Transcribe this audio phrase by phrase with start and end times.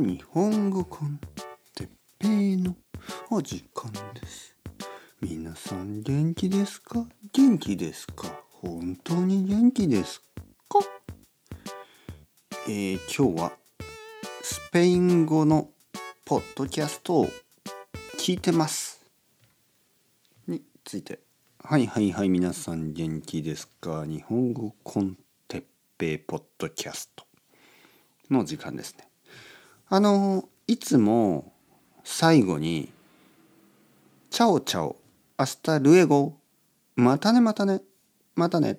[0.00, 1.20] 日本語コン
[1.74, 2.74] テッペイの
[3.30, 4.56] お時間です。
[5.20, 7.06] 皆さん元気ですか？
[7.32, 8.40] 元気ですか？
[8.50, 10.22] 本当に元気です
[10.68, 10.78] か？
[12.66, 13.52] えー、今日は
[14.42, 15.68] スペイン語の
[16.24, 17.28] ポッドキャストを
[18.18, 19.04] 聞いてます。
[20.48, 21.20] について。
[21.62, 24.06] はいはいはい皆さん元気ですか？
[24.06, 25.18] 日本語コン
[25.48, 25.64] テッ
[25.98, 27.26] ペイポッドキャスト
[28.30, 29.06] の時間ですね。
[29.92, 31.52] あのいつも
[32.02, 32.90] 最後に
[34.30, 36.38] 「chao chao hasta luego
[36.96, 37.82] またねまたね
[38.34, 38.78] またね」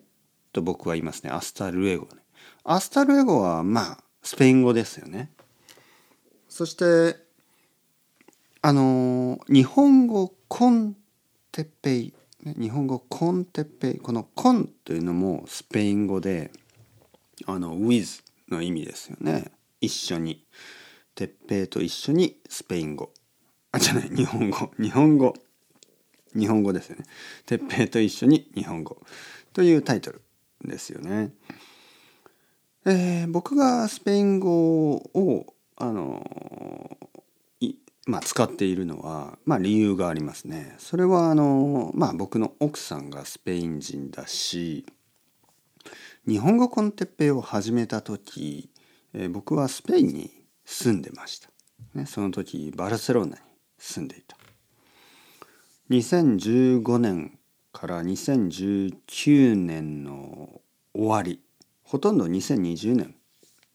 [0.53, 1.29] と僕は言いますね。
[1.29, 2.23] hasta luego ね。
[2.63, 5.29] hasta luego はまあスペイン語ですよね。
[6.49, 7.15] そして
[8.63, 10.95] あの日本語 con
[11.51, 16.49] Teppei日本語コンテッペイこのコンというのもスペイン語で
[17.45, 19.51] あの with の意味ですよね。
[19.79, 20.43] 一緒に。
[21.15, 23.11] 鉄平と一緒にスペイン語。
[23.71, 24.71] あじゃない日本語。
[24.79, 25.33] 日本語。
[26.35, 27.05] 日本語ですよね。
[27.45, 29.01] 鉄平と一緒に日本語。
[29.53, 30.21] というタイトル
[30.65, 31.31] ですよね。
[32.85, 36.25] えー、僕がスペイン語をあの
[38.05, 40.75] まあ、使っているのは、まあ、理由がありますね。
[40.77, 44.85] それはあの、まあ、僕の奥さんがスペイン人だし
[46.27, 48.69] 日本語コンテッペイを始めた時、
[49.13, 50.31] えー、僕はスペインに
[50.65, 51.49] 住んでました、
[51.93, 53.41] ね、その時バルセロナに
[53.77, 54.37] 住んでいた。
[55.89, 57.37] 2015年
[57.71, 60.61] から2019年の
[60.93, 61.41] 終わり
[61.83, 63.15] ほとんど2020年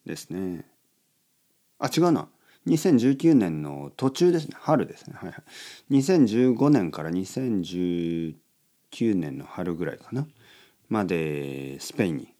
[0.06, 0.64] ですね。
[1.78, 2.28] あ違うな。
[2.66, 4.56] 2019年の途中ですね。
[4.58, 5.14] 春ですね。
[5.16, 5.42] はいはい。
[5.92, 8.34] 2015年から2019
[9.14, 10.26] 年の春ぐらいかな。
[10.88, 12.34] までスペインに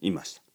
[0.00, 0.45] いました。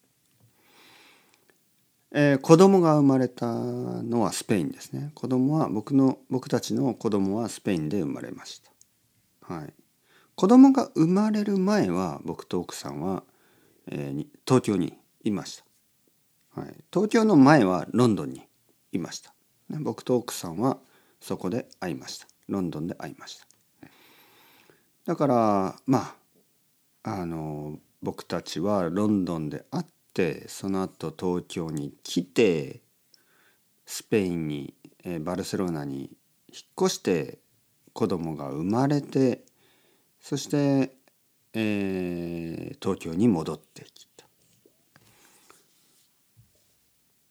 [2.14, 5.12] えー、子供が生まれたのはスペインですね。
[5.16, 8.62] 子供は僕の僕たちの子供はスペインで生まれまし
[9.48, 9.54] た。
[9.54, 9.74] はい。
[10.36, 13.24] 子供が生まれる前は僕と奥さんは、
[13.88, 15.64] えー、東京にいまし
[16.56, 18.48] た、はい、東京の前はロンドンに
[18.92, 19.34] いました、
[19.70, 20.80] ね、僕と奥さんは
[21.20, 22.28] そこで会いました。
[22.48, 23.48] ロンドンで会いました。
[25.06, 26.16] だからま
[27.04, 32.82] ああの僕たちはロンドンで会っってその後東京に来て
[33.86, 34.74] スペインに、
[35.04, 36.12] えバルセロナに
[36.50, 37.40] 引っ越して
[37.94, 39.44] 子供が生まれて
[40.20, 40.96] そして、
[41.54, 44.26] えー、東京に戻ってきた。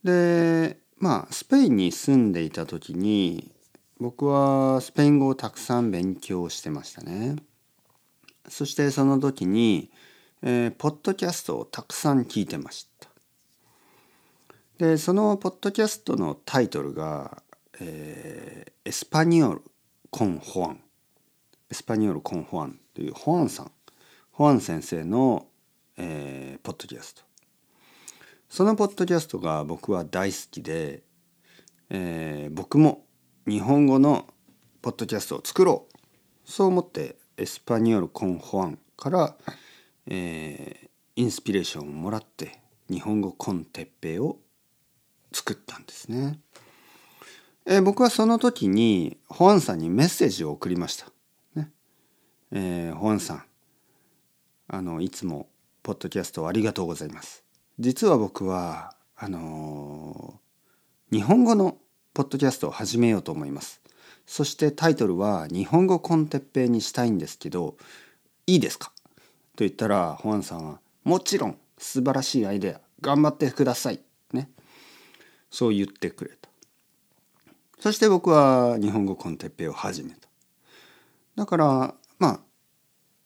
[0.02, 3.52] でまあスペインに住んでいた時に
[3.98, 7.36] 僕はスペイン語をたくさん勉強してましたね。
[8.48, 9.90] そしてその時に
[10.42, 13.08] えー、ポッドキャストをたくさん聞いてました。
[14.78, 17.42] でそのポッドキャストのタイトルが、
[17.78, 19.62] えー、エスパニオル・
[20.08, 20.80] コン・ホアン。
[21.70, 23.72] エスパニオル・コン・ホアンというホアンさん。
[24.32, 25.46] ホアン先生の、
[25.98, 27.22] えー、ポッドキャスト。
[28.48, 31.02] そのポッドキャストが僕は大好きで、
[31.90, 33.04] えー、僕も
[33.46, 34.26] 日本語の
[34.80, 36.50] ポッドキャストを作ろう。
[36.50, 39.36] そう思ってエスパニオル・コン・ホアンから
[40.06, 44.38] えー、インスピレーションをもらって日本語コンテッペイを
[45.32, 46.38] 作ったんですね。
[47.66, 51.06] えー、僕はその時にホアンさんにメッセージを送りました。
[51.54, 51.70] ね
[52.50, 53.44] えー、ホアンさん
[54.68, 55.48] あのいつも
[55.82, 57.44] ポッドキャストありがとうございます。
[57.78, 61.76] 実は僕はあのー、日本語の
[62.14, 63.80] ポッドキャストを始めようと思います。
[64.26, 67.76] そしてタイトルは日本語コンテッペイにしたいんですけど
[68.46, 68.92] いいですか？
[69.60, 74.00] と言ったらホアンさんは「もちろん素晴らしいアイデア頑張ってください」
[74.32, 74.50] ね。
[75.50, 76.48] そう言ってくれた。
[77.78, 80.28] そして僕は日本語コンテッペイを始めた。
[81.36, 82.40] だからまあ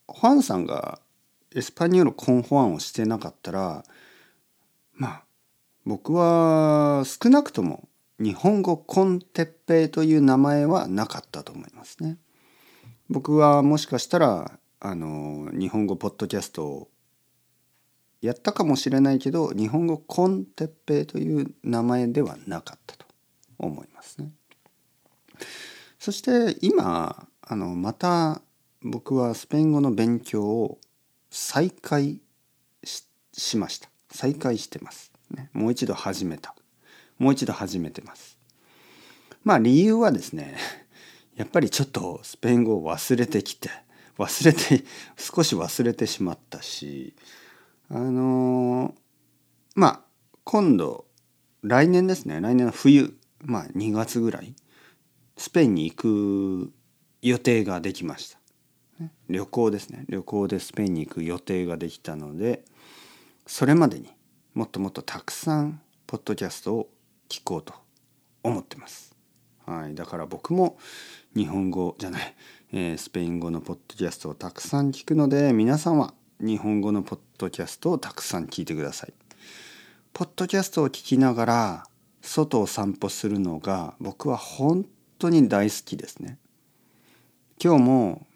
[0.09, 0.99] ホアンさんが
[1.51, 3.85] エスパニオルコンホアンをしてなかったら
[4.91, 5.23] まあ
[5.85, 7.87] 僕は少なくとも
[8.19, 12.17] 日本語コンテッペイという名前はなかったと思いますね。
[13.09, 16.89] 僕はもしかしたらあの日本語ポッドキャストを
[18.21, 23.07] やったかもしれないけど日本語コンテッペイという名前ではなかったと
[23.57, 24.29] 思いますね。
[25.97, 28.43] そして今あのまた
[28.83, 30.77] 僕はスペイン語の勉強を
[31.31, 32.21] 再開
[33.33, 33.89] しました。
[34.11, 36.53] 再開してます、ね、もう一度始めた。
[37.17, 38.37] もう一度始めてます。
[39.43, 40.55] まあ理由はですね
[41.35, 43.71] やっぱりちょっとスペイン語を忘れてきて
[44.17, 44.85] 忘れて
[45.17, 47.15] 少し忘れてしまったし
[47.89, 48.95] あの
[49.75, 50.01] まあ
[50.43, 51.05] 今度
[51.61, 54.55] 来年ですね来年の冬まあ2月ぐらい
[55.37, 56.73] スペインに行く
[57.21, 58.39] 予定ができました。
[59.27, 62.63] 旅行ですね旅行でスペインに行く予定ができたので
[63.45, 64.09] それまでに
[64.53, 66.89] もっともっとたくさんポッドキャストを
[67.27, 67.73] 聞こうと
[68.43, 69.14] 思ってます。
[69.65, 70.77] はい、だから僕も
[71.35, 72.35] 日本語じゃない、
[72.71, 79.13] えー、スペイン語のポッドキャストをたくさん聞くので皆さんは日本語のポッドキャストをたくさん聞いてください。
[80.13, 81.83] ポッドキャストを聞きながら
[82.21, 84.85] 外を散歩するのが僕は本
[85.19, 86.37] 当に大好きですね。
[87.63, 88.27] 今日も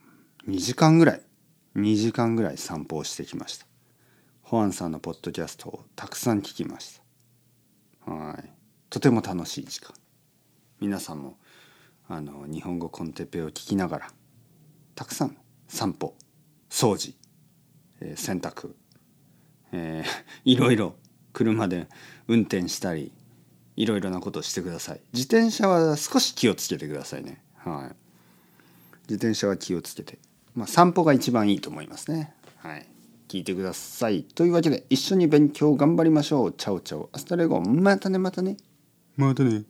[0.47, 1.21] 2時間ぐらい
[1.75, 3.65] 2時間ぐらい散歩をしてきました。
[4.41, 6.99] ホアンさんのポッドキャストをたくさん聞きまし
[8.05, 8.11] た。
[8.11, 8.49] はい。
[8.89, 9.93] とても楽しい時間。
[10.79, 11.37] 皆さんも
[12.07, 14.11] あの日本語コンテペを聞きながら
[14.95, 15.37] たくさん
[15.67, 16.15] 散歩
[16.69, 17.13] 掃除、
[18.01, 18.71] えー、洗濯、
[19.71, 20.09] えー、
[20.45, 20.95] いろいろ
[21.33, 21.87] 車で
[22.27, 23.11] 運転したり
[23.75, 25.01] いろいろなことをしてください。
[25.13, 27.41] 自転車は少し気をつけてくださいね。
[27.55, 27.95] はい。
[29.03, 30.19] 自転車は気をつけて。
[30.53, 32.33] まあ散歩が一番いいと思いますね。
[32.57, 32.85] はい。
[33.29, 34.23] 聞いてください。
[34.23, 36.51] というわけで一緒に勉強頑張りましょう。
[36.51, 37.09] Chao chao。
[37.13, 37.62] Hasta luego。
[37.61, 38.57] またねまたね。
[39.15, 39.63] またね。